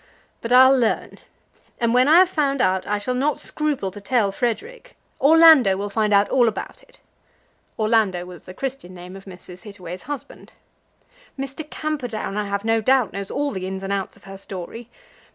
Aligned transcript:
But 0.41 0.51
I'll 0.51 0.75
learn. 0.75 1.19
And 1.79 1.93
when 1.93 2.07
I 2.07 2.17
have 2.17 2.29
found 2.29 2.59
out, 2.59 2.87
I 2.87 2.97
shall 2.97 3.13
not 3.13 3.39
scruple 3.39 3.91
to 3.91 4.01
tell 4.01 4.31
Frederic. 4.31 4.95
Orlando 5.19 5.77
will 5.77 5.91
find 5.91 6.11
out 6.11 6.27
all 6.29 6.47
about 6.47 6.81
it." 6.81 6.97
Orlando 7.77 8.25
was 8.25 8.45
the 8.45 8.53
Christian 8.55 8.95
name 8.95 9.15
of 9.15 9.25
Mrs. 9.25 9.61
Hittaway's 9.61 10.01
husband. 10.09 10.53
"Mr. 11.37 11.69
Camperdown, 11.69 12.35
I 12.35 12.47
have 12.49 12.65
no 12.65 12.81
doubt, 12.81 13.13
knows 13.13 13.29
all 13.29 13.51
the 13.51 13.67
ins 13.67 13.83
and 13.83 13.93
outs 13.93 14.17
of 14.17 14.23
her 14.23 14.39
story. 14.39 14.89